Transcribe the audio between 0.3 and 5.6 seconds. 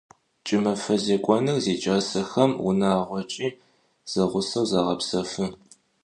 Ç'ımefe zêk'onır ziç'asexem vunağoç'i zeğuseu zağepsefı.